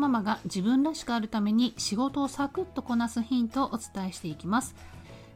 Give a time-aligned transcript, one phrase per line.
[0.00, 4.74] ママが自分らしくあるために仕事をサクッとこなすヒントをお伝えしていきます。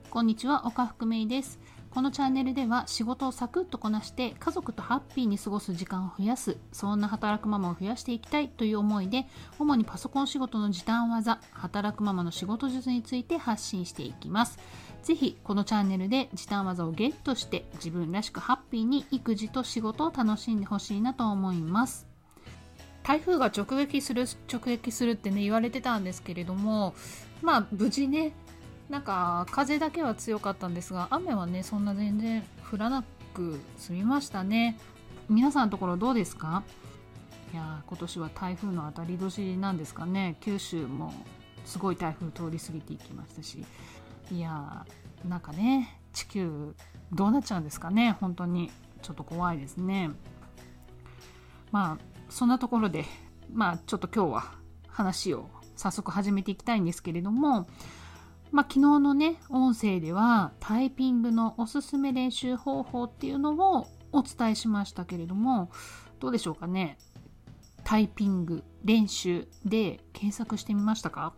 [0.09, 1.61] こんにちは岡福芽衣です。
[1.91, 9.27] このチャンネルでは仕事をサクッとこなして家族とハッピーに過ごす時間を増やすそんな働くママを増やしていきたいという思いで
[9.61, 14.59] 主にパソコン仕事の時短技働くママの仕事術について発信していきます。
[15.05, 22.14] ぜひこのチャンネルで時短技をゲットして自分らしくハッピーに育児と仕事を楽しんでほしいなと思います。
[23.05, 26.95] 台風が直撃する直撃するってね言われてたんですけれども
[27.43, 28.33] まあ無事ね
[28.89, 33.05] なんか風だけは強かったんですが雨はねそんな全然降らな
[33.35, 34.79] く済みましたね。
[35.29, 36.63] 皆さんのところどうですか？
[37.53, 40.37] いや今年は台風の当たり年なんですかね。
[40.41, 41.15] 九州も
[41.65, 43.65] すごい台風通り過ぎていきましたし。
[44.33, 46.75] いやーなんかね地球
[47.13, 48.17] どうなっちゃうんですかね。
[48.21, 48.71] 本当に。
[49.03, 50.11] ちょっと怖いですね。
[51.71, 53.05] まあそんなところで
[53.53, 54.55] まあちょっと今日は
[54.89, 57.69] 話を早速始めていきたいんですけれども
[58.51, 65.71] まあ、昨日のね音声ではタイピングのおすすめ練習方法っていうのをお伝えしましたけれども
[66.21, 66.99] どうでしょうかね？
[67.83, 71.35] タイピング練習で検索してみましたか？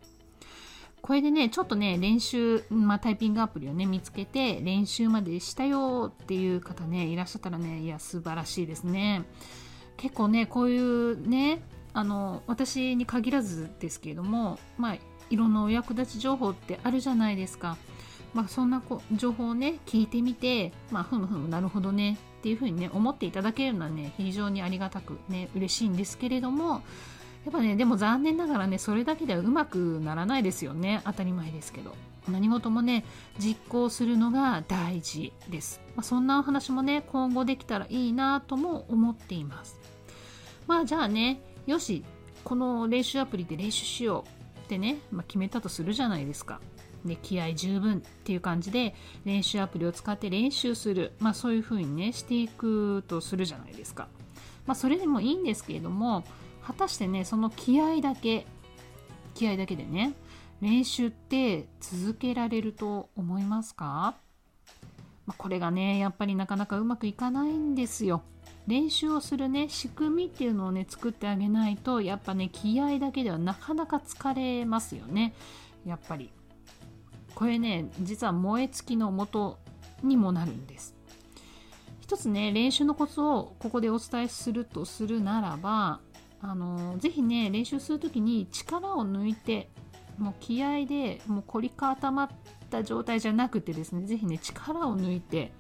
[1.01, 9.25] これでねちょっとね練習、まあ、タイピングアプリをね見つけて練習までしたよっていう方ねいらっしゃったらねいや素晴らしいですね。
[9.97, 14.97] 結構ねこういうねあの私に限らずですけれどもまあ
[15.31, 17.77] いろんなお役立ち情報ってあるじゃないですか。
[18.35, 26.83] まあ、そんなこ情報をね聞いてみて、まあ、ふむふむなるほどねっていうふうにね思っていただけるのはね非常にありがたくね嬉しいんですけれども
[27.47, 31.01] やっぱねでも残念ながらねそれだけではうまくならないですよね。
[31.07, 31.95] 当たり前ですけど。
[32.29, 33.05] 何事もね
[33.39, 39.86] 実行するのが大事です、まあ、そんなお話もね今後できたらいいなとも思っています。
[40.67, 42.05] まあじゃあねよし
[42.45, 46.61] この練習アプリで練習しようってね、まあ、決めたとするじゃないですか。
[47.05, 48.95] で気合十分っていう感じで
[49.25, 54.09] 練習アプリを使って練習する、まあ、そういう風にねしていくとするじゃないですか。
[54.67, 56.25] まあ、それでもいいんですけれども
[56.63, 58.47] 果たしてねその気合だけ
[59.35, 60.15] 気合だけでね
[60.61, 64.17] 練習って続けられると思いますか、
[65.27, 68.23] ま、これがねやっぱりなかなかうまくいかないんですよ。
[68.67, 75.35] 練習をするね仕組みっていうのをね作ってあげないとやっぱね気合だけではなかなか疲れますよね。
[75.85, 76.31] やっぱり。
[77.35, 79.59] これね実は燃え尽きの元
[80.03, 80.97] にもなるんです。
[82.01, 86.01] 一つね練習のコツをここでお伝えするとするならば
[86.41, 89.69] あのぜひね練習する時に力を抜いて
[90.17, 92.29] もう気合でもう凝り固まっ
[92.71, 95.53] た状態じゃなくてですねぜひね力を抜いて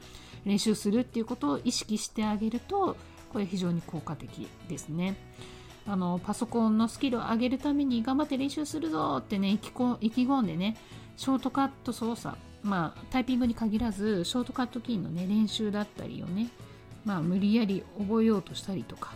[0.46, 2.96] 練習するっていうことを意識してあげると
[3.32, 5.16] これ非常に効果的ですね。
[5.88, 10.76] あのパソコンのスキルを上げるために頑張って練習するぞってね意気込んでね
[11.16, 16.48] ショートカット操作まあタイピングに限らずショートカットキーのね練習だったりをね
[17.04, 19.12] まあ無理やり覚えようとしたりとか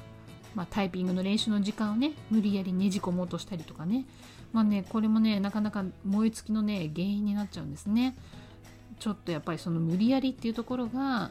[0.55, 4.05] まあ、タイピングの練習の時間をね無理やりねじ込もうとしたりとかね
[4.53, 8.17] まあねこれもねなかなか燃え尽きのね原因になっちゃうんですね
[9.01, 11.31] ちょっとやっぱりその無理やりっていうところが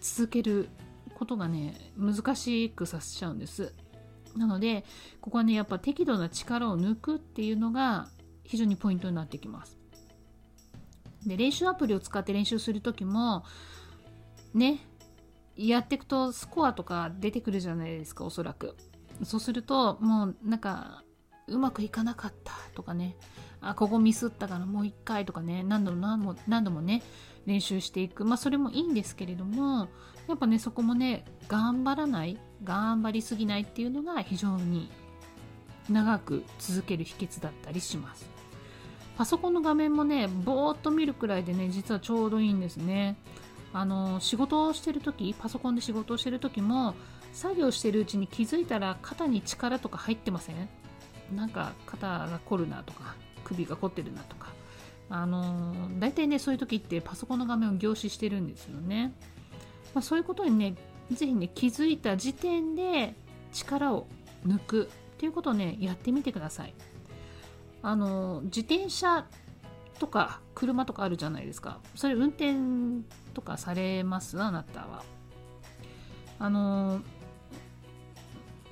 [0.00, 0.68] 続ける
[1.14, 3.72] ことがね難しくさせちゃうんです。
[4.36, 4.84] なので
[5.20, 8.08] ここはねやっぱ適度な力を抜くっていうのが
[8.42, 9.78] 非常にポイントになってきます。
[11.26, 13.44] で練習アプリを使って練習する時も
[14.54, 14.80] ね
[15.56, 18.76] やっていくとスコアとか出てくるじゃないですかおそらく。
[19.22, 21.04] そうするともうなんか
[21.48, 23.16] うまくいかなかったとかね。
[23.60, 25.62] あここミスったからもう一回とかね。
[25.62, 27.02] 何度も何度も何度もね
[27.46, 28.24] 練習していく。
[28.24, 29.88] まあそれもいいんですけれども
[30.28, 34.90] やっぱねそこもね頑張らない頑張りすぎないっていうのが非常に
[35.88, 38.26] 長く続ける秘訣だったりします。
[39.16, 43.16] パソコンの画面もねぼーっと見るくらいでね実はちょうどいいんですね。
[43.72, 46.94] あの仕事をしてる時パソコンで仕事をしてる時も
[47.32, 50.68] 作業してるうちに気づいたら肩に力とか入ってません？
[51.32, 54.52] なんか肩が凝るなとか首が凝ってるなとか
[55.10, 59.14] あの大体ねそういう時ってパソコンの画面を凝視してるんですよね、
[59.94, 60.74] まあ、そういうことにね
[61.10, 63.14] 是非ね気づいた時点で
[63.52, 64.06] 力を
[64.46, 66.74] 抜くっていうことをねやってみてください。
[67.82, 69.26] あの自転車
[69.98, 71.80] とか車とかあるじゃないですか。
[71.94, 72.54] それ運転
[73.34, 74.42] とかされます？
[74.42, 75.04] あなたは。
[76.38, 77.00] あの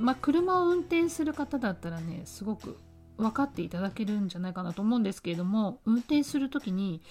[0.03, 2.79] まあ、車を運転する方だったらねすごく
[3.17, 7.03] 分かっていただけるんじゃないかなと思うんですけれども運転する時に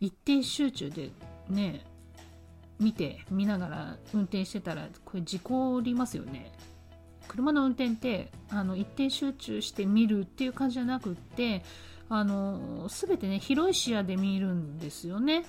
[0.00, 1.10] 一定集中で
[1.48, 1.86] ね
[2.78, 6.52] 見て見ながら運転してたらこれ事故りますよね
[7.28, 11.62] 車の運転ってあの一定集中して見るっていう感じじゃなくって
[12.10, 15.46] あの全てね広い視野で見るんですよね。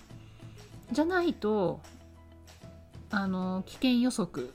[0.91, 1.81] じゃないと
[3.09, 4.53] あの危険予測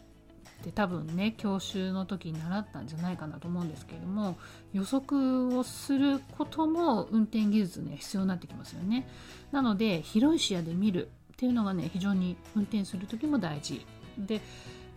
[0.60, 4.38] って多分ね教習の時に習ったんじゃないかなと思うんですけれども
[4.72, 9.08] 予測をすることも運転技術ね必要になってきますよね。
[9.50, 13.84] なので広い視野で見るっていうのがね非常に運転する時も大事
[14.18, 14.42] で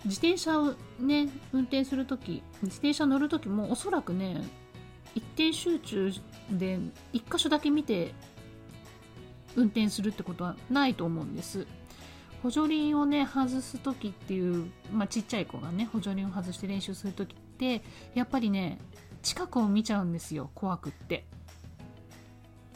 [0.04, 4.44] 自転車をね運転する時自転車乗る時もおそらくね
[5.16, 6.12] 一定集中
[6.52, 6.80] で
[7.14, 8.14] 1箇所だけ見て
[9.56, 11.66] 運転するってことはないと思うんです
[12.44, 17.82] 補助輪をね外す時っていう、まあ、ちっちゃい子がね補助輪を外して練習する時って
[18.14, 18.80] やっぱりね
[19.22, 21.26] 近くを見ちゃうんですよ怖くって。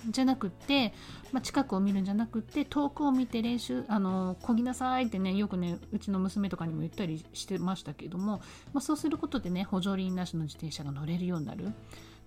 [0.10, 0.94] じゃなくって、
[1.34, 8.38] まあ、近くを見るんじゃなくって遠くを見て練習あのこぎなさいってねよくねうちの娘とかにも言ったりしてましたけども、
[8.74, 11.74] まあ、そうすることでね補助輪なしの自転車が乗れるようになる。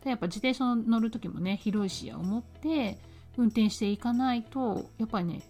[0.04, 2.98] でやっぱ自転車乗る時もね広い視野を持って
[3.38, 5.40] 運転していかないとやっぱりね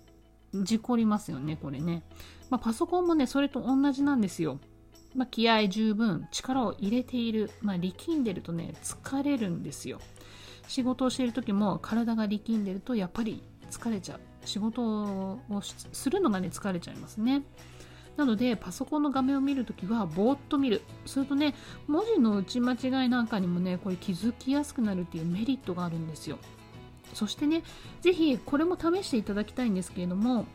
[0.54, 2.02] 事故りますよね、これね。
[2.50, 4.58] まあ、パソコンもね、それと同じなんですよ。
[5.14, 10.00] まあ、気合十分、力を入れている、まあ、力んでるとね、疲れるんですよ。
[10.68, 14.20] 仕事をしている時も体が力んでるとやっぱり疲れちゃう。
[14.44, 15.40] 仕事を
[15.92, 17.42] するのがね、疲れちゃいますね。
[18.16, 20.82] なので、パソコンの画面を見るときは、ぼーっと見る。
[21.06, 21.54] するとね、
[21.86, 26.38] 文字の打ち間違いなんかにもね、これ気づきやすくなるっていうメリットがあるんですよ。
[27.14, 27.62] そしてね、
[28.00, 30.46] ぜひこれも試していただきたいんですけれども、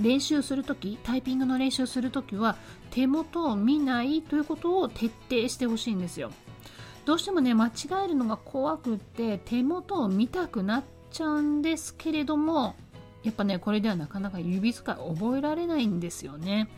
[0.00, 2.56] 練習するとき、タイピングの練習するときは
[2.90, 6.30] 手元を見ないということを徹底してほしいんですよ。
[7.04, 7.72] どうしてもね、間違
[8.04, 12.74] えるのが怖くって手元を見たくなっちゃうんですけれども、
[13.22, 16.68] やっぱね、これではなかなか指使い覚えられないんですよね。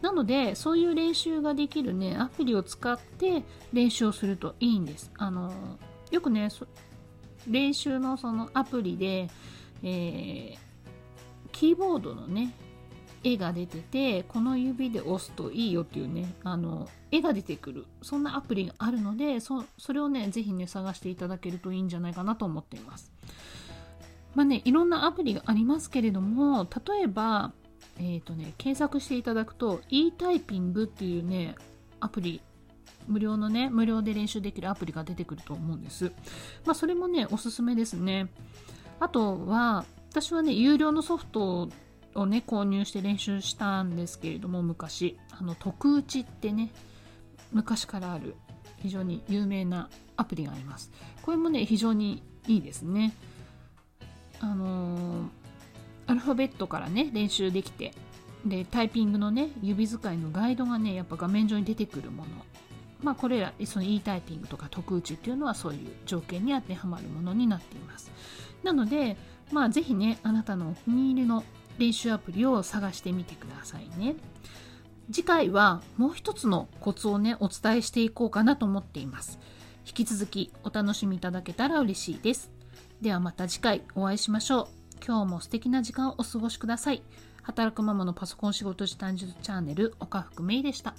[0.00, 3.42] なので、そういう練習ができるね、アプリを使って
[3.72, 5.10] 練習をするといいんです。
[5.16, 5.52] あの、
[6.10, 6.50] よくね、
[7.48, 9.28] 練習のそのアプリで、
[9.82, 10.58] えー、
[11.52, 12.52] キーボードのね
[13.24, 17.86] 絵が出ててこの指で押すといいよっていうねあの絵が出てくる。
[18.02, 23.12] そんなアプリがあるのでそれをね是非ね探していただけるといいんじゃないかなと思っています。
[24.34, 27.52] まあねいろんなアプリがありますけれども例えば
[28.00, 31.56] えーとね、検索していただくと e タイピングっていうね
[32.00, 32.40] アプリ
[33.08, 36.12] 無料のね、無料で練習できるアプリが出てくると思うんです。
[36.64, 38.28] まあ、それもね、おすすめですね。
[39.00, 41.68] あとは、私はね、有料のソフト
[42.14, 46.70] をね、購入して練習したんですけれども、昔、あの、特打ちってね、
[47.52, 48.36] 昔からある
[48.76, 50.90] 非常に有名なアプリがあります。
[51.22, 53.14] これもね、非常にいいですね。
[54.40, 55.28] あのー、
[56.06, 57.92] アルファベットからね、練習できて、
[58.44, 62.30] で、タイピングのね、指使いのガイドがね、やっぱ画面上に出てくるもの
[63.02, 68.10] まあ、これらその e タイピングとか特打ちっていうのはそういう条件に当てはまるものになっています。
[68.64, 69.16] なので、
[69.52, 71.44] まあ、ぜひねあなたのお気に入りの
[71.78, 74.16] 練習アプリを探してみてくださいね。
[75.10, 79.38] 次回はもう一つのコツをねお伝えしていこうかなと思っています。
[79.86, 82.50] 引き続きお楽しみいただけたら嬉しいです。
[83.00, 84.68] ではまた次回お会いしましょう。
[85.06, 87.02] 今日も素敵な時間をお過ごしください。
[87.42, 90.94] 働くママのパソコン仕事時短術チャンネル岡福芽衣でした。